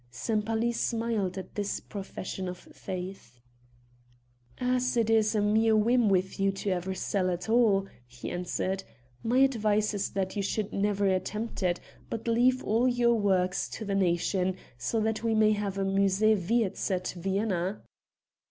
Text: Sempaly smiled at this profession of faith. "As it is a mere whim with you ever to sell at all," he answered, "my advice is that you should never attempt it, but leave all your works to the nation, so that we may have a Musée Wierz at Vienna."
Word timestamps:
Sempaly 0.09 0.71
smiled 0.71 1.37
at 1.37 1.53
this 1.53 1.79
profession 1.79 2.47
of 2.47 2.57
faith. 2.57 3.39
"As 4.57 4.97
it 4.97 5.11
is 5.11 5.35
a 5.35 5.41
mere 5.41 5.75
whim 5.77 6.09
with 6.09 6.39
you 6.39 6.51
ever 6.65 6.95
to 6.95 6.99
sell 6.99 7.29
at 7.29 7.47
all," 7.47 7.85
he 8.07 8.31
answered, 8.31 8.83
"my 9.23 9.37
advice 9.37 9.93
is 9.93 10.09
that 10.09 10.35
you 10.35 10.41
should 10.41 10.73
never 10.73 11.05
attempt 11.05 11.61
it, 11.61 11.79
but 12.09 12.27
leave 12.27 12.63
all 12.63 12.87
your 12.87 13.13
works 13.13 13.69
to 13.69 13.85
the 13.85 13.93
nation, 13.93 14.57
so 14.75 14.99
that 14.99 15.23
we 15.23 15.35
may 15.35 15.51
have 15.51 15.77
a 15.77 15.85
Musée 15.85 16.35
Wierz 16.35 16.89
at 16.89 17.09
Vienna." 17.15 17.83